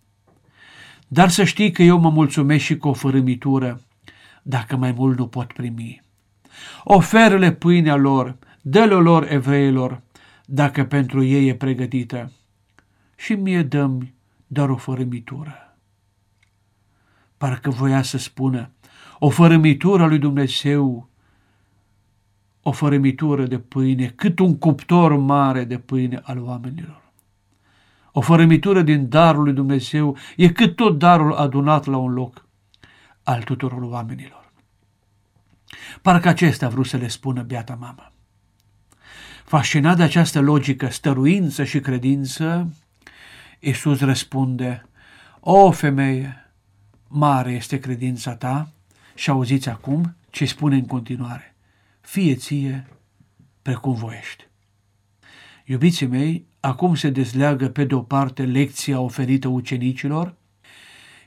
Dar 1.08 1.28
să 1.28 1.44
știi 1.44 1.70
că 1.70 1.82
eu 1.82 1.98
mă 1.98 2.10
mulțumesc 2.10 2.64
și 2.64 2.76
cu 2.76 2.88
o 2.88 2.92
fărâmitură, 2.92 3.80
dacă 4.42 4.76
mai 4.76 4.92
mult 4.92 5.18
nu 5.18 5.26
pot 5.26 5.52
primi. 5.52 6.04
Oferă-le 6.84 7.52
pâinea 7.52 7.96
lor, 7.96 8.36
dă-le 8.62 8.94
lor 8.94 9.32
evreilor, 9.32 10.02
dacă 10.46 10.84
pentru 10.84 11.22
ei 11.22 11.48
e 11.48 11.54
pregătită. 11.54 12.32
Și 13.16 13.34
mie 13.34 13.62
dăm 13.62 14.14
doar 14.46 14.68
o 14.68 14.76
fărâmitură. 14.76 15.76
Parcă 17.36 17.70
voia 17.70 18.02
să 18.02 18.18
spună, 18.18 18.70
o 19.18 19.28
fărâmitură 19.28 20.06
lui 20.06 20.18
Dumnezeu, 20.18 21.08
o 22.62 22.72
fărâmitură 22.72 23.46
de 23.46 23.58
pâine, 23.58 24.06
cât 24.06 24.38
un 24.38 24.58
cuptor 24.58 25.16
mare 25.16 25.64
de 25.64 25.78
pâine 25.78 26.20
al 26.22 26.42
oamenilor. 26.42 27.02
O 28.12 28.20
fărâmitură 28.20 28.82
din 28.82 29.08
darul 29.08 29.42
lui 29.42 29.52
Dumnezeu 29.52 30.16
e 30.36 30.48
cât 30.48 30.76
tot 30.76 30.98
darul 30.98 31.32
adunat 31.32 31.84
la 31.84 31.96
un 31.96 32.12
loc 32.12 32.46
al 33.22 33.42
tuturor 33.42 33.82
oamenilor. 33.82 34.45
Parcă 36.02 36.28
acesta 36.28 36.66
a 36.66 36.68
vrut 36.68 36.86
să 36.86 36.96
le 36.96 37.08
spună 37.08 37.42
beata 37.42 37.74
mamă. 37.74 38.12
Fascinat 39.44 39.96
de 39.96 40.02
această 40.02 40.40
logică, 40.40 40.88
stăruință 40.90 41.64
și 41.64 41.80
credință, 41.80 42.72
Iisus 43.58 44.00
răspunde, 44.00 44.86
O 45.40 45.70
femeie, 45.70 46.50
mare 47.08 47.52
este 47.52 47.78
credința 47.78 48.34
ta 48.34 48.68
și 49.14 49.30
auziți 49.30 49.68
acum 49.68 50.16
ce 50.30 50.44
spune 50.44 50.76
în 50.76 50.86
continuare, 50.86 51.54
fie 52.00 52.34
ție 52.34 52.86
precum 53.62 53.94
voiești. 53.94 54.46
Iubiții 55.64 56.06
mei, 56.06 56.46
acum 56.60 56.94
se 56.94 57.10
dezleagă 57.10 57.68
pe 57.68 57.84
de 57.84 57.94
o 57.94 58.00
parte 58.02 58.44
lecția 58.44 59.00
oferită 59.00 59.48
ucenicilor, 59.48 60.34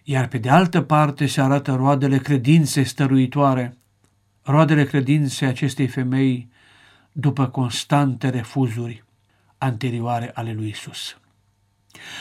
iar 0.03 0.27
pe 0.27 0.37
de 0.37 0.49
altă 0.49 0.81
parte 0.81 1.25
se 1.25 1.41
arată 1.41 1.75
roadele 1.75 2.17
credințe 2.17 2.83
stăruitoare, 2.83 3.77
roadele 4.49 4.83
credinței 4.83 5.47
acestei 5.47 5.87
femei 5.87 6.49
după 7.11 7.47
constante 7.47 8.29
refuzuri 8.29 9.03
anterioare 9.57 10.31
ale 10.33 10.53
lui 10.53 10.67
Isus. 10.67 11.17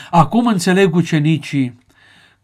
Acum 0.09 0.47
înțeleg 0.47 0.95
ucenicii 0.95 1.77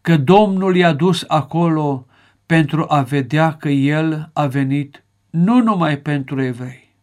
că 0.00 0.16
Domnul 0.16 0.76
i-a 0.76 0.92
dus 0.92 1.24
acolo 1.26 2.06
pentru 2.46 2.86
a 2.88 3.02
vedea 3.02 3.56
că 3.56 3.68
El 3.68 4.30
a 4.32 4.46
venit 4.46 5.04
nu 5.30 5.62
numai 5.62 5.98
pentru 5.98 6.42
evrei, 6.42 6.94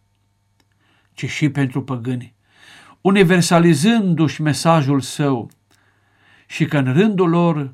ci 1.13 1.29
și 1.29 1.49
pentru 1.49 1.83
păgâni, 1.83 2.33
universalizându-și 3.01 4.41
mesajul 4.41 5.01
său 5.01 5.49
și 6.47 6.65
că 6.65 6.77
în 6.77 6.93
rândul 6.93 7.29
lor 7.29 7.73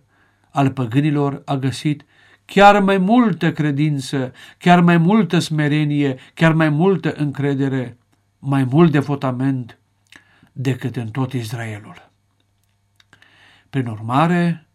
al 0.50 0.72
păgânilor 0.72 1.42
a 1.46 1.56
găsit 1.56 2.06
chiar 2.50 2.80
mai 2.80 2.98
multă 2.98 3.52
credință, 3.52 4.34
chiar 4.58 4.82
mai 4.82 4.98
multă 4.98 5.40
smerenie, 5.40 6.20
chiar 6.34 6.54
mai 6.54 6.70
multă 6.70 7.14
încredere, 7.14 7.98
mai 8.40 8.64
mult 8.64 8.92
devotament 8.92 9.80
decât 10.52 10.96
în 10.96 11.10
tot 11.10 11.34
Israelul. 11.34 12.12
Prin 13.70 13.88
urmare, 13.88 14.68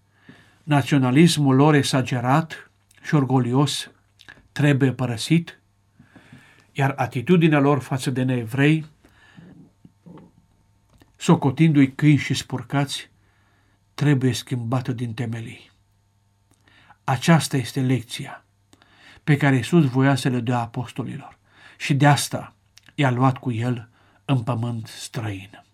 naționalismul 0.63 1.55
lor 1.55 1.75
exagerat 1.75 2.71
și 3.03 3.15
orgolios 3.15 3.91
trebuie 4.53 4.93
părăsit, 4.93 5.61
iar 6.73 6.93
atitudinea 6.97 7.59
lor 7.59 7.79
față 7.79 8.11
de 8.11 8.23
neevrei, 8.23 8.87
socotindu-i 11.17 11.93
câini 11.95 12.19
și 12.19 12.35
spurcați, 12.35 13.11
trebuie 13.95 14.33
schimbată 14.33 14.93
din 14.93 15.15
temelii. 15.15 15.74
Aceasta 17.05 17.57
este 17.57 17.81
lecția 17.81 18.45
pe 19.25 19.37
care 19.37 19.57
Iisus 19.57 19.85
voia 19.85 20.15
să 20.15 20.29
le 20.29 20.41
dea 20.41 20.59
apostolilor 20.59 21.39
și 21.77 21.95
de 21.95 22.07
asta 22.07 22.55
i-a 22.95 23.11
luat 23.11 23.39
cu 23.39 23.53
el 23.53 23.89
în 24.25 24.43
pământ 24.43 24.87
străin. 24.87 25.65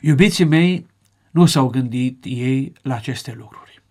Iubiții 0.00 0.44
mei, 0.44 0.86
nu 1.30 1.46
s-au 1.46 1.68
gândit 1.68 2.24
ei 2.24 2.72
la 2.82 2.94
aceste 2.94 3.32
lucruri. 3.32 3.82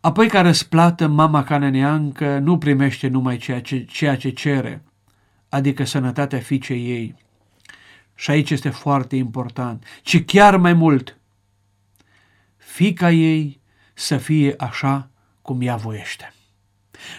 Apoi, 0.00 0.28
ca 0.28 0.40
răsplată, 0.40 1.06
mama 1.06 1.44
cananeancă 1.44 2.38
nu 2.38 2.58
primește 2.58 3.08
numai 3.08 3.36
ceea 3.36 3.60
ce, 3.60 3.84
ceea 3.84 4.16
ce 4.16 4.30
cere, 4.30 4.82
adică 5.48 5.84
sănătatea 5.84 6.38
fiicei 6.38 6.90
ei. 6.90 7.16
Și 8.14 8.30
aici 8.30 8.50
este 8.50 8.70
foarte 8.70 9.16
important, 9.16 9.84
ci 10.02 10.24
chiar 10.24 10.56
mai 10.56 10.72
mult, 10.72 11.18
fica 12.76 13.10
ei 13.10 13.60
să 13.94 14.16
fie 14.16 14.54
așa 14.58 15.10
cum 15.42 15.60
ea 15.60 15.76
voiește. 15.76 16.32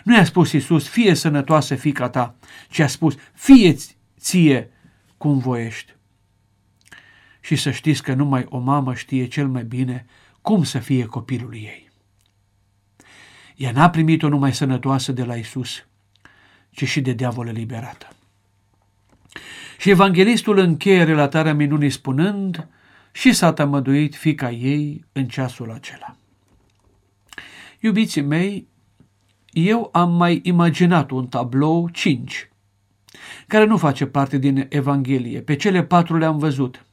Nu 0.03 0.15
i-a 0.15 0.25
spus 0.25 0.51
Iisus, 0.51 0.87
fie 0.87 1.13
sănătoasă 1.13 1.75
fica 1.75 2.09
ta, 2.09 2.35
ci 2.69 2.79
a 2.79 2.87
spus, 2.87 3.15
fie 3.33 3.75
ție 4.19 4.71
cum 5.17 5.37
voiești. 5.37 5.95
Și 7.39 7.55
să 7.55 7.71
știți 7.71 8.03
că 8.03 8.13
numai 8.13 8.45
o 8.49 8.57
mamă 8.57 8.93
știe 8.93 9.27
cel 9.27 9.47
mai 9.47 9.63
bine 9.63 10.05
cum 10.41 10.63
să 10.63 10.79
fie 10.79 11.05
copilul 11.05 11.53
ei. 11.53 11.89
Ea 13.55 13.71
n-a 13.71 13.89
primit-o 13.89 14.27
numai 14.27 14.53
sănătoasă 14.53 15.11
de 15.11 15.23
la 15.23 15.35
Isus, 15.35 15.85
ci 16.69 16.87
și 16.87 17.01
de 17.01 17.13
diavol 17.13 17.47
eliberată. 17.47 18.07
Și 19.77 19.89
evanghelistul 19.89 20.57
încheie 20.57 21.03
relatarea 21.03 21.53
minunii 21.53 21.89
spunând 21.89 22.67
și 23.17 23.33
s-a 23.33 23.53
tămăduit 23.53 24.15
fica 24.15 24.51
ei 24.51 25.05
în 25.11 25.27
ceasul 25.27 25.71
acela. 25.71 26.15
Iubiții 27.79 28.21
mei, 28.21 28.67
eu 29.51 29.89
am 29.91 30.13
mai 30.13 30.39
imaginat 30.43 31.11
un 31.11 31.27
tablou 31.27 31.89
5, 31.89 32.49
care 33.47 33.65
nu 33.65 33.77
face 33.77 34.05
parte 34.05 34.37
din 34.37 34.65
Evanghelie. 34.69 35.41
Pe 35.41 35.55
cele 35.55 35.83
patru 35.83 36.17
le-am 36.17 36.37
văzut. 36.37 36.85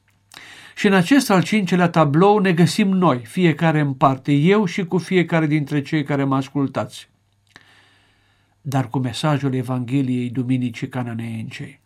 Și 0.75 0.87
în 0.87 0.93
acest 0.93 1.29
al 1.29 1.43
cincelea 1.43 1.89
tablou 1.89 2.37
ne 2.37 2.53
găsim 2.53 2.89
noi, 2.89 3.25
fiecare 3.25 3.79
în 3.79 3.93
parte, 3.93 4.31
eu 4.31 4.65
și 4.65 4.85
cu 4.85 4.97
fiecare 4.97 5.45
dintre 5.45 5.81
cei 5.81 6.03
care 6.03 6.23
mă 6.23 6.35
ascultați, 6.35 7.09
dar 8.61 8.89
cu 8.89 8.99
mesajul 8.99 9.53
Evangheliei 9.53 10.29
Duminicii 10.29 10.89
Cananeencei. 10.89 11.79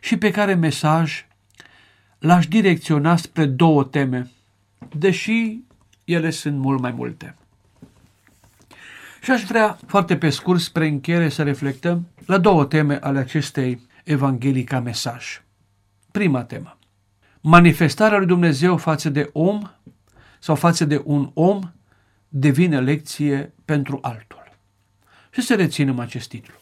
Și 0.00 0.16
pe 0.16 0.30
care 0.30 0.54
mesaj 0.54 1.25
l-aș 2.18 2.46
direcționa 2.46 3.16
spre 3.16 3.46
două 3.46 3.84
teme, 3.84 4.30
deși 4.98 5.58
ele 6.04 6.30
sunt 6.30 6.58
mult 6.58 6.80
mai 6.80 6.90
multe. 6.90 7.36
Și 9.22 9.30
aș 9.30 9.42
vrea 9.42 9.78
foarte 9.86 10.16
pe 10.16 10.30
scurt 10.30 10.60
spre 10.60 10.86
încheiere 10.86 11.28
să 11.28 11.42
reflectăm 11.42 12.06
la 12.26 12.38
două 12.38 12.64
teme 12.64 12.98
ale 13.02 13.18
acestei 13.18 13.80
Evanghelii 14.04 14.64
ca 14.64 14.80
mesaj. 14.80 15.42
Prima 16.10 16.42
temă. 16.42 16.78
Manifestarea 17.40 18.18
lui 18.18 18.26
Dumnezeu 18.26 18.76
față 18.76 19.10
de 19.10 19.30
om 19.32 19.70
sau 20.38 20.54
față 20.54 20.84
de 20.84 21.02
un 21.04 21.30
om 21.34 21.60
devine 22.28 22.80
lecție 22.80 23.52
pentru 23.64 23.98
altul. 24.02 24.52
Și 25.30 25.40
să 25.40 25.54
reținem 25.54 25.98
acest 25.98 26.28
titlu. 26.28 26.54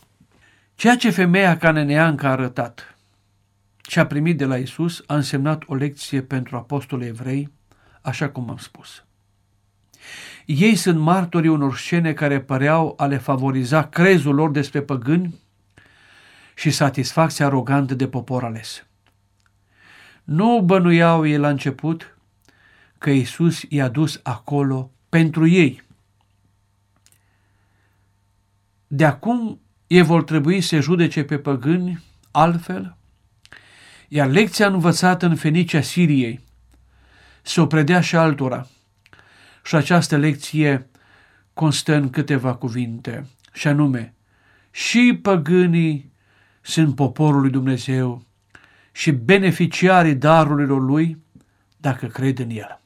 Ceea 0.75 0.97
ce 0.97 1.11
femeia 1.11 1.57
cananeancă 1.57 2.27
a 2.27 2.31
arătat 2.31 2.94
și 3.89 3.99
a 3.99 4.07
primit 4.07 4.37
de 4.39 4.45
la 4.45 4.57
Isus 4.57 5.03
a 5.07 5.15
însemnat 5.15 5.63
o 5.67 5.75
lecție 5.75 6.23
pentru 6.23 6.57
apostolii 6.57 7.09
evrei, 7.09 7.53
așa 8.01 8.29
cum 8.29 8.51
am 8.51 8.57
spus. 8.57 9.05
Ei 10.47 10.75
sunt 10.75 10.99
martorii 10.99 11.51
unor 11.51 11.77
scene 11.77 12.13
care 12.13 12.41
păreau 12.41 12.95
a 12.97 13.07
le 13.07 13.19
favoriza 13.19 13.89
crezul 13.89 14.35
lor 14.35 14.51
despre 14.51 14.83
păgâni 14.83 15.35
și 16.55 16.71
satisfacția 16.71 17.47
arogantă 17.47 17.95
de 17.95 18.09
popor 18.09 18.45
ales. 18.45 18.87
Nu 20.25 20.61
bănuiau 20.61 21.27
ei 21.27 21.39
la 21.39 21.49
început 21.49 22.19
că 22.99 23.11
Isus 23.11 23.63
i-a 23.69 23.89
dus 23.89 24.21
acolo 24.23 24.91
pentru 25.09 25.47
ei. 25.47 25.83
De 28.87 29.05
acum 29.05 29.61
ei 29.87 30.03
vor 30.03 30.25
trebui 30.25 30.61
să 30.61 30.81
judece 30.81 31.25
pe 31.25 31.39
păgâni 31.39 32.03
altfel, 32.31 32.97
iar 34.09 34.29
lecția 34.29 34.67
învățată 34.67 35.27
în 35.27 35.37
Fenicia 35.37 35.81
Siriei 35.81 36.41
se 37.43 37.61
o 37.61 37.67
predea 37.67 38.01
și 38.01 38.17
altora– 38.17 38.67
și 39.65 39.75
această 39.75 40.17
lecție 40.17 40.89
constă 41.55 41.95
în 41.95 42.11
câteva 42.11 42.55
cuvinte, 42.55 43.27
și 43.53 43.69
anume, 43.69 44.15
și 44.71 45.19
păgânii 45.23 46.13
sunt 46.61 46.95
poporul 46.95 47.41
lui 47.41 47.51
Dumnezeu 47.51 48.27
și 48.93 49.11
beneficiarii 49.11 50.15
darurilor 50.15 50.83
lui 50.83 51.23
dacă 51.77 52.07
cred 52.07 52.39
în 52.39 52.51
el. 52.51 52.81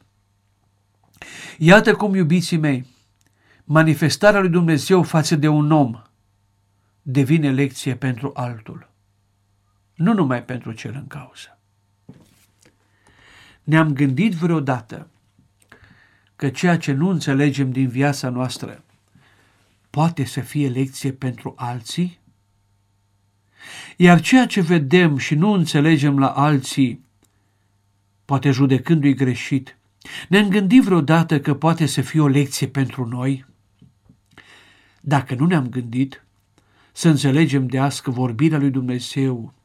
Iată 1.58 1.94
cum, 1.94 2.14
iubiții 2.14 2.56
mei, 2.56 2.86
manifestarea 3.64 4.40
lui 4.40 4.50
Dumnezeu 4.50 5.02
față 5.02 5.36
de 5.36 5.48
un 5.48 5.70
om 5.70 6.02
devine 7.02 7.50
lecție 7.50 7.94
pentru 7.94 8.30
altul, 8.34 8.87
nu 9.98 10.12
numai 10.12 10.44
pentru 10.44 10.72
cel 10.72 10.94
în 10.94 11.06
cauză. 11.06 11.58
Ne-am 13.62 13.92
gândit 13.92 14.32
vreodată 14.32 15.08
că 16.36 16.48
ceea 16.48 16.78
ce 16.78 16.92
nu 16.92 17.08
înțelegem 17.08 17.70
din 17.70 17.88
viața 17.88 18.28
noastră 18.28 18.84
poate 19.90 20.24
să 20.24 20.40
fie 20.40 20.68
lecție 20.68 21.12
pentru 21.12 21.54
alții? 21.56 22.18
Iar 23.96 24.20
ceea 24.20 24.46
ce 24.46 24.60
vedem 24.60 25.16
și 25.16 25.34
nu 25.34 25.52
înțelegem 25.52 26.18
la 26.18 26.28
alții, 26.28 27.04
poate 28.24 28.50
judecându-i 28.50 29.14
greșit, 29.14 29.78
ne-am 30.28 30.48
gândit 30.48 30.82
vreodată 30.82 31.40
că 31.40 31.54
poate 31.54 31.86
să 31.86 32.00
fie 32.00 32.20
o 32.20 32.26
lecție 32.26 32.68
pentru 32.68 33.06
noi? 33.06 33.46
Dacă 35.00 35.34
nu 35.34 35.46
ne-am 35.46 35.68
gândit, 35.68 36.24
să 36.92 37.08
înțelegem 37.08 37.66
de 37.66 37.78
azi 37.78 38.02
că 38.02 38.10
vorbirea 38.10 38.58
lui 38.58 38.70
Dumnezeu 38.70 39.56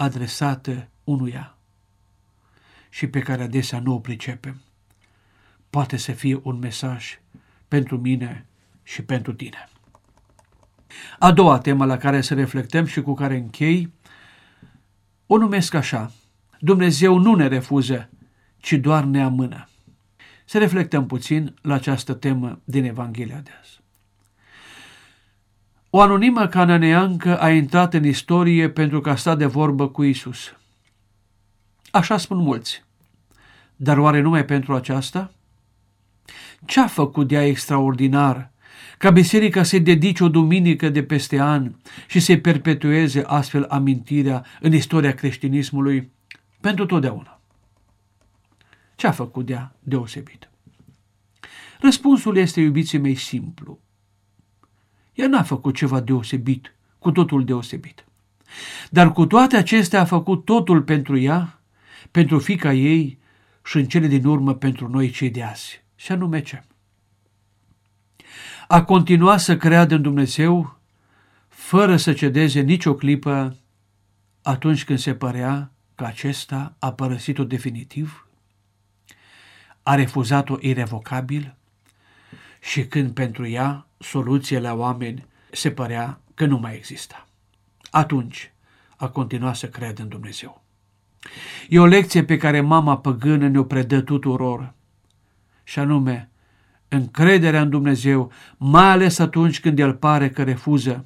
adresată 0.00 0.88
unuia 1.04 1.56
și 2.88 3.06
pe 3.06 3.20
care 3.20 3.42
adesea 3.42 3.80
nu 3.80 3.92
o 3.92 3.98
pricepem 3.98 4.60
poate 5.70 5.96
să 5.96 6.12
fie 6.12 6.40
un 6.42 6.58
mesaj 6.58 7.20
pentru 7.68 7.98
mine 7.98 8.46
și 8.82 9.02
pentru 9.02 9.32
tine. 9.32 9.68
A 11.18 11.32
doua 11.32 11.58
temă 11.58 11.84
la 11.84 11.96
care 11.96 12.20
să 12.20 12.34
reflectăm 12.34 12.84
și 12.84 13.00
cu 13.00 13.14
care 13.14 13.36
închei, 13.36 13.92
o 15.26 15.36
numesc 15.36 15.74
așa. 15.74 16.12
Dumnezeu 16.58 17.18
nu 17.18 17.34
ne 17.34 17.46
refuză, 17.46 18.10
ci 18.56 18.72
doar 18.72 19.04
ne 19.04 19.22
amână. 19.22 19.68
Să 20.44 20.58
reflectăm 20.58 21.06
puțin 21.06 21.54
la 21.62 21.74
această 21.74 22.14
temă 22.14 22.60
din 22.64 22.84
Evanghelia 22.84 23.40
de 23.40 23.50
azi. 23.60 23.79
O 25.92 26.00
anonimă 26.00 26.46
cananeancă 26.46 27.38
a 27.40 27.50
intrat 27.50 27.94
în 27.94 28.04
istorie 28.04 28.70
pentru 28.70 29.00
că 29.00 29.10
a 29.10 29.16
stat 29.16 29.38
de 29.38 29.46
vorbă 29.46 29.88
cu 29.88 30.02
Isus. 30.02 30.54
Așa 31.90 32.16
spun 32.16 32.38
mulți. 32.38 32.84
Dar 33.76 33.98
oare 33.98 34.20
numai 34.20 34.44
pentru 34.44 34.74
aceasta? 34.74 35.32
Ce 36.64 36.80
a 36.80 36.86
făcut 36.86 37.28
de 37.28 37.34
ea 37.34 37.46
extraordinar? 37.46 38.50
Ca 38.98 39.10
biserica 39.10 39.62
să 39.62 39.78
dedice 39.78 40.24
o 40.24 40.28
duminică 40.28 40.88
de 40.88 41.02
peste 41.02 41.40
an 41.40 41.74
și 42.06 42.20
să 42.20 42.36
perpetueze 42.36 43.22
astfel 43.26 43.66
amintirea 43.68 44.44
în 44.60 44.72
istoria 44.72 45.14
creștinismului 45.14 46.10
pentru 46.60 46.86
totdeauna. 46.86 47.40
Ce 48.96 49.06
a 49.06 49.10
făcut 49.10 49.46
de 49.46 49.52
ea 49.52 49.76
deosebit? 49.78 50.50
Răspunsul 51.80 52.36
este, 52.36 52.60
iubiții 52.60 52.98
mei, 52.98 53.14
simplu. 53.14 53.80
Ea 55.14 55.28
n-a 55.28 55.42
făcut 55.42 55.74
ceva 55.74 56.00
deosebit, 56.00 56.74
cu 56.98 57.10
totul 57.10 57.44
deosebit. 57.44 58.04
Dar 58.90 59.12
cu 59.12 59.26
toate 59.26 59.56
acestea 59.56 60.00
a 60.00 60.04
făcut 60.04 60.44
totul 60.44 60.82
pentru 60.82 61.18
ea, 61.18 61.60
pentru 62.10 62.38
fica 62.38 62.72
ei 62.72 63.18
și 63.64 63.76
în 63.76 63.86
cele 63.86 64.06
din 64.06 64.24
urmă 64.24 64.54
pentru 64.54 64.88
noi 64.88 65.10
cei 65.10 65.30
de 65.30 65.42
azi 65.42 65.82
și 65.94 66.12
anume 66.12 66.42
ce? 66.42 66.62
A 68.68 68.84
continua 68.84 69.36
să 69.36 69.56
creadă 69.56 69.94
în 69.94 70.02
Dumnezeu 70.02 70.78
fără 71.48 71.96
să 71.96 72.12
cedeze 72.12 72.60
nicio 72.60 72.94
clipă 72.94 73.56
atunci 74.42 74.84
când 74.84 74.98
se 74.98 75.14
părea 75.14 75.72
că 75.94 76.04
acesta 76.04 76.76
a 76.78 76.92
părăsit-o 76.92 77.44
definitiv, 77.44 78.26
a 79.82 79.94
refuzat-o 79.94 80.56
irevocabil 80.60 81.56
și 82.60 82.86
când 82.86 83.10
pentru 83.10 83.46
ea 83.46 83.86
soluția 83.98 84.60
la 84.60 84.74
oameni 84.74 85.26
se 85.52 85.70
părea 85.70 86.20
că 86.34 86.46
nu 86.46 86.58
mai 86.58 86.74
exista. 86.74 87.26
Atunci 87.90 88.52
a 88.96 89.08
continuat 89.08 89.56
să 89.56 89.68
creadă 89.68 90.02
în 90.02 90.08
Dumnezeu. 90.08 90.62
E 91.68 91.78
o 91.78 91.86
lecție 91.86 92.24
pe 92.24 92.36
care 92.36 92.60
mama 92.60 92.98
păgână 92.98 93.48
ne-o 93.48 93.64
predă 93.64 94.00
tuturor, 94.00 94.74
și 95.64 95.78
anume 95.78 96.30
încrederea 96.88 97.60
în 97.60 97.70
Dumnezeu, 97.70 98.32
mai 98.56 98.90
ales 98.90 99.18
atunci 99.18 99.60
când 99.60 99.78
El 99.78 99.94
pare 99.94 100.30
că 100.30 100.42
refuză, 100.42 101.04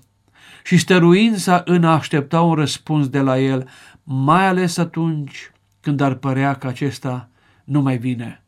și 0.64 0.76
stăruința 0.76 1.62
în 1.64 1.84
a 1.84 1.92
aștepta 1.92 2.40
un 2.40 2.54
răspuns 2.54 3.08
de 3.08 3.20
la 3.20 3.38
El, 3.38 3.68
mai 4.02 4.46
ales 4.46 4.76
atunci 4.76 5.52
când 5.80 6.00
ar 6.00 6.14
părea 6.14 6.54
că 6.54 6.66
acesta 6.66 7.28
nu 7.64 7.80
mai 7.80 7.98
vine. 7.98 8.44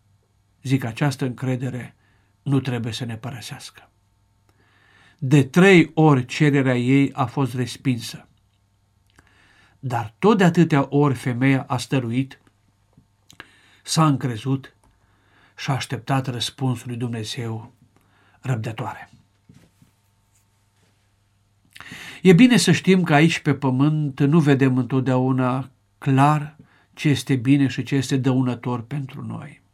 Zic, 0.62 0.84
această 0.84 1.24
încredere 1.24 1.95
nu 2.46 2.60
trebuie 2.60 2.92
să 2.92 3.04
ne 3.04 3.16
părăsească. 3.16 3.90
De 5.18 5.44
trei 5.44 5.90
ori 5.94 6.24
cererea 6.24 6.76
ei 6.76 7.12
a 7.12 7.24
fost 7.24 7.54
respinsă. 7.54 8.28
Dar 9.78 10.14
tot 10.18 10.38
de 10.38 10.44
atâtea 10.44 10.86
ori 10.88 11.14
femeia 11.14 11.64
a 11.68 11.76
stăruit, 11.76 12.40
s-a 13.82 14.06
încrezut 14.06 14.74
și 15.56 15.70
a 15.70 15.74
așteptat 15.74 16.26
răspunsul 16.26 16.88
lui 16.88 16.96
Dumnezeu 16.96 17.72
răbdătoare. 18.40 19.10
E 22.22 22.32
bine 22.32 22.56
să 22.56 22.72
știm 22.72 23.02
că 23.02 23.14
aici 23.14 23.38
pe 23.38 23.54
pământ 23.54 24.20
nu 24.20 24.40
vedem 24.40 24.76
întotdeauna 24.78 25.70
clar 25.98 26.56
ce 26.94 27.08
este 27.08 27.36
bine 27.36 27.66
și 27.66 27.82
ce 27.82 27.94
este 27.94 28.16
dăunător 28.16 28.82
pentru 28.82 29.26
noi. 29.26 29.64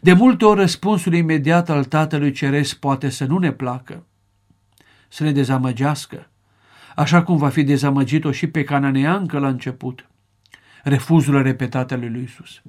De 0.00 0.12
multe 0.12 0.44
ori 0.44 0.60
răspunsul 0.60 1.14
imediat 1.14 1.68
al 1.70 1.84
Tatălui 1.84 2.32
Ceresc 2.32 2.76
poate 2.76 3.08
să 3.08 3.24
nu 3.24 3.38
ne 3.38 3.52
placă, 3.52 4.06
să 5.08 5.24
ne 5.24 5.32
dezamăgească, 5.32 6.30
așa 6.96 7.22
cum 7.22 7.36
va 7.36 7.48
fi 7.48 7.62
dezamăgit-o 7.62 8.32
și 8.32 8.46
pe 8.46 8.64
cananeancă 8.64 9.38
la 9.38 9.48
început, 9.48 10.08
refuzul 10.82 11.42
repetate 11.42 11.94
al 11.94 12.00
lui 12.00 12.22
Isus. 12.22 12.62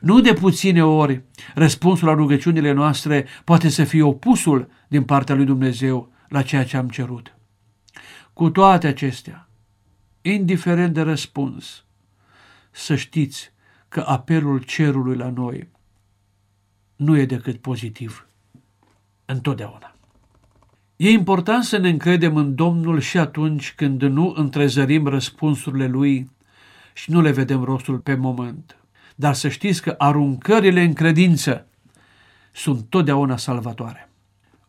Nu 0.00 0.20
de 0.20 0.32
puține 0.32 0.84
ori 0.84 1.22
răspunsul 1.54 2.08
la 2.08 2.14
rugăciunile 2.14 2.72
noastre 2.72 3.26
poate 3.44 3.68
să 3.68 3.84
fie 3.84 4.02
opusul 4.02 4.70
din 4.88 5.02
partea 5.02 5.34
lui 5.34 5.44
Dumnezeu 5.44 6.12
la 6.28 6.42
ceea 6.42 6.64
ce 6.64 6.76
am 6.76 6.88
cerut. 6.88 7.36
Cu 8.32 8.50
toate 8.50 8.86
acestea, 8.86 9.48
indiferent 10.20 10.94
de 10.94 11.00
răspuns, 11.00 11.84
să 12.70 12.94
știți 12.94 13.52
că 13.88 14.04
apelul 14.06 14.62
cerului 14.62 15.16
la 15.16 15.30
noi 15.30 15.68
nu 16.98 17.18
e 17.18 17.24
decât 17.24 17.56
pozitiv 17.56 18.26
întotdeauna. 19.24 19.94
E 20.96 21.10
important 21.10 21.64
să 21.64 21.76
ne 21.76 21.88
încredem 21.88 22.36
în 22.36 22.54
Domnul 22.54 23.00
și 23.00 23.18
atunci 23.18 23.74
când 23.74 24.02
nu 24.02 24.32
întrezărim 24.36 25.06
răspunsurile 25.06 25.86
Lui 25.86 26.30
și 26.92 27.10
nu 27.10 27.20
le 27.20 27.30
vedem 27.30 27.62
rostul 27.62 27.98
pe 27.98 28.14
moment. 28.14 28.76
Dar 29.14 29.34
să 29.34 29.48
știți 29.48 29.82
că 29.82 29.94
aruncările 29.98 30.82
în 30.82 30.92
credință 30.92 31.66
sunt 32.52 32.86
totdeauna 32.88 33.36
salvatoare. 33.36 34.10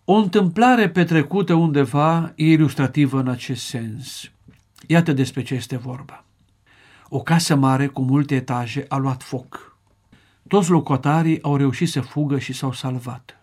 O 0.06 0.14
întâmplare 0.14 0.90
petrecută 0.90 1.54
undeva 1.54 2.34
e 2.36 2.46
ilustrativă 2.46 3.20
în 3.20 3.28
acest 3.28 3.66
sens. 3.66 4.32
Iată 4.88 5.14
despre 5.14 5.44
ce 5.44 5.54
este 5.54 5.78
vorba. 5.78 6.26
O 7.08 7.20
casă 7.22 7.56
mare 7.56 7.88
cu 7.88 8.02
multe 8.02 8.36
etaje 8.36 8.86
a 8.88 8.98
luat 8.98 9.24
foc. 9.24 9.69
Toți 10.48 10.70
locotarii 10.70 11.42
au 11.42 11.56
reușit 11.56 11.90
să 11.90 12.02
fugă 12.02 12.40
și 12.40 12.54
s-au 12.54 12.72
salvat. 12.72 13.40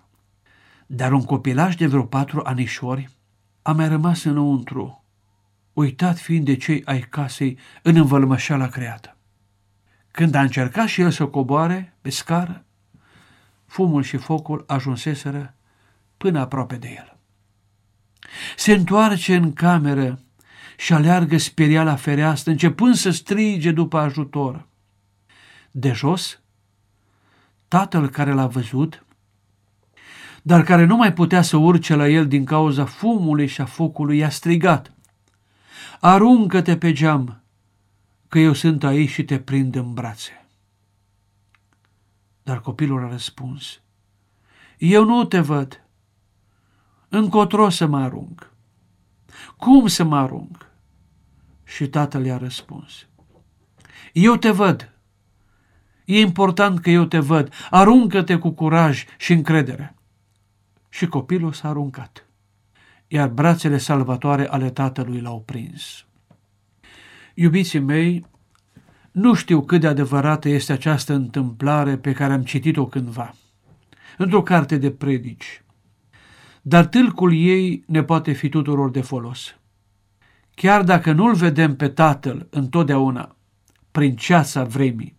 Dar 0.86 1.12
un 1.12 1.24
copilaj 1.24 1.74
de 1.74 1.86
vreo 1.86 2.02
patru 2.02 2.40
anișori 2.44 3.08
a 3.62 3.72
mai 3.72 3.88
rămas 3.88 4.24
înăuntru, 4.24 5.04
uitat 5.72 6.18
fiind 6.18 6.44
de 6.44 6.56
cei 6.56 6.84
ai 6.84 7.00
casei 7.00 7.58
în 7.82 7.96
învălmășeala 7.96 8.68
creată. 8.68 9.16
Când 10.10 10.34
a 10.34 10.40
încercat 10.40 10.86
și 10.86 11.00
el 11.00 11.10
să 11.10 11.26
coboare 11.26 11.96
pe 12.00 12.10
scară, 12.10 12.64
fumul 13.66 14.02
și 14.02 14.16
focul 14.16 14.64
ajunseseră 14.66 15.54
până 16.16 16.40
aproape 16.40 16.76
de 16.76 16.88
el. 16.96 17.18
Se 18.56 18.72
întoarce 18.72 19.34
în 19.34 19.52
cameră 19.52 20.20
și 20.76 20.92
aleargă 20.92 21.38
speria 21.38 21.82
la 21.82 21.96
fereastră, 21.96 22.50
începând 22.50 22.94
să 22.94 23.10
strige 23.10 23.72
după 23.72 23.98
ajutor. 23.98 24.68
De 25.70 25.92
jos, 25.92 26.40
tatăl 27.68 28.08
care 28.08 28.32
l-a 28.32 28.46
văzut 28.46 29.06
dar 30.46 30.62
care 30.62 30.84
nu 30.84 30.96
mai 30.96 31.12
putea 31.12 31.42
să 31.42 31.56
urce 31.56 31.94
la 31.94 32.08
el 32.08 32.28
din 32.28 32.44
cauza 32.44 32.84
fumului 32.84 33.46
și 33.46 33.60
a 33.60 33.64
focului, 33.64 34.18
i-a 34.18 34.30
strigat. 34.30 34.92
Aruncă-te 36.00 36.76
pe 36.76 36.92
geam, 36.92 37.42
că 38.28 38.38
eu 38.38 38.52
sunt 38.52 38.84
aici 38.84 39.08
și 39.08 39.24
te 39.24 39.38
prind 39.38 39.74
în 39.74 39.94
brațe. 39.94 40.46
Dar 42.42 42.60
copilul 42.60 43.04
a 43.04 43.08
răspuns, 43.08 43.80
Eu 44.78 45.04
nu 45.04 45.24
te 45.24 45.40
văd. 45.40 45.84
Încotro 47.08 47.68
să 47.68 47.86
mă 47.86 47.98
arunc. 47.98 48.52
Cum 49.56 49.86
să 49.86 50.04
mă 50.04 50.16
arunc? 50.16 50.70
Și 51.64 51.88
tatăl 51.88 52.24
i-a 52.24 52.36
răspuns, 52.36 53.06
Eu 54.12 54.36
te 54.36 54.50
văd. 54.50 54.95
E 56.06 56.20
important 56.20 56.80
că 56.80 56.90
eu 56.90 57.04
te 57.04 57.18
văd. 57.18 57.52
Aruncă-te 57.70 58.36
cu 58.36 58.50
curaj 58.50 59.04
și 59.18 59.32
încredere 59.32 59.94
și 60.88 61.06
copilul 61.06 61.52
s-a 61.52 61.68
aruncat, 61.68 62.26
iar 63.08 63.28
brațele 63.28 63.78
salvatoare 63.78 64.48
ale 64.48 64.70
tatălui 64.70 65.20
l-au 65.20 65.40
prins. 65.40 66.06
Iubiții 67.34 67.78
mei, 67.78 68.26
nu 69.12 69.34
știu 69.34 69.62
cât 69.62 69.80
de 69.80 69.86
adevărată 69.86 70.48
este 70.48 70.72
această 70.72 71.12
întâmplare 71.14 71.96
pe 71.96 72.12
care 72.12 72.32
am 72.32 72.42
citit-o 72.42 72.86
cândva, 72.86 73.34
într-o 74.18 74.42
carte 74.42 74.76
de 74.76 74.90
predici, 74.90 75.62
dar 76.62 76.86
tâlcul 76.86 77.34
ei 77.34 77.84
ne 77.86 78.02
poate 78.02 78.32
fi 78.32 78.48
tuturor 78.48 78.90
de 78.90 79.00
folos. 79.00 79.56
Chiar 80.54 80.82
dacă 80.82 81.12
nu-l 81.12 81.34
vedem 81.34 81.76
pe 81.76 81.88
Tatăl 81.88 82.46
întotdeauna, 82.50 83.36
prin 83.90 84.16
ceața 84.16 84.64
vremii, 84.64 85.15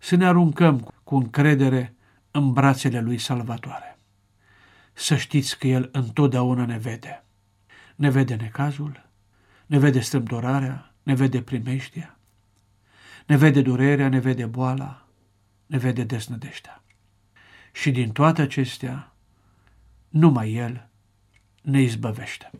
să 0.00 0.16
ne 0.16 0.26
aruncăm 0.26 0.94
cu 1.04 1.16
încredere 1.16 1.94
în 2.30 2.52
brațele 2.52 3.00
lui 3.00 3.18
salvatoare 3.18 3.90
să 5.00 5.16
știți 5.16 5.58
că 5.58 5.66
El 5.66 5.88
întotdeauna 5.92 6.64
ne 6.64 6.78
vede. 6.78 7.24
Ne 7.96 8.10
vede 8.10 8.34
necazul, 8.34 9.08
ne 9.66 9.78
vede 9.78 10.00
strâmtorarea, 10.00 10.94
ne 11.02 11.14
vede 11.14 11.42
primeștia, 11.42 12.18
ne 13.26 13.36
vede 13.36 13.62
durerea, 13.62 14.08
ne 14.08 14.18
vede 14.18 14.46
boala, 14.46 15.06
ne 15.66 15.78
vede 15.78 16.04
desnădeștea. 16.04 16.82
Și 17.72 17.90
din 17.90 18.12
toate 18.12 18.42
acestea, 18.42 19.12
numai 20.08 20.54
El 20.54 20.88
ne 21.62 21.82
izbăvește. 21.82 22.50